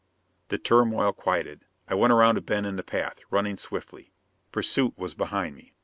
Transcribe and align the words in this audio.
The 0.47 0.57
turmoil 0.57 1.13
quieted. 1.13 1.67
I 1.87 1.93
went 1.93 2.11
around 2.11 2.35
a 2.35 2.41
bend 2.41 2.65
in 2.65 2.75
the 2.75 2.81
path, 2.81 3.19
running 3.29 3.57
swiftly. 3.57 4.11
Pursuit 4.51 4.97
was 4.97 5.13
behind 5.13 5.55
me. 5.55 5.75